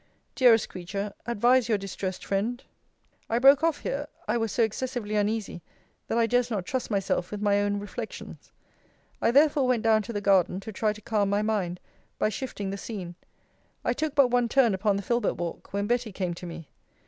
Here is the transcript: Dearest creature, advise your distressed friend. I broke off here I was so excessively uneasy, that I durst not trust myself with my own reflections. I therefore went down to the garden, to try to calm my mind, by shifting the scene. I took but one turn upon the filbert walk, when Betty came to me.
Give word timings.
Dearest 0.33 0.67
creature, 0.67 1.13
advise 1.27 1.69
your 1.69 1.77
distressed 1.77 2.25
friend. 2.25 2.63
I 3.29 3.37
broke 3.37 3.63
off 3.63 3.81
here 3.81 4.07
I 4.27 4.35
was 4.35 4.51
so 4.51 4.63
excessively 4.63 5.13
uneasy, 5.13 5.61
that 6.07 6.17
I 6.17 6.25
durst 6.25 6.49
not 6.49 6.65
trust 6.65 6.89
myself 6.89 7.29
with 7.29 7.39
my 7.39 7.61
own 7.61 7.77
reflections. 7.79 8.51
I 9.21 9.29
therefore 9.29 9.67
went 9.67 9.83
down 9.83 10.01
to 10.01 10.11
the 10.13 10.19
garden, 10.19 10.59
to 10.61 10.71
try 10.71 10.91
to 10.91 11.01
calm 11.01 11.29
my 11.29 11.43
mind, 11.43 11.79
by 12.17 12.29
shifting 12.29 12.71
the 12.71 12.77
scene. 12.77 13.13
I 13.85 13.93
took 13.93 14.15
but 14.15 14.31
one 14.31 14.49
turn 14.49 14.73
upon 14.73 14.95
the 14.95 15.03
filbert 15.03 15.35
walk, 15.37 15.71
when 15.71 15.85
Betty 15.85 16.11
came 16.11 16.33
to 16.33 16.47
me. 16.47 16.67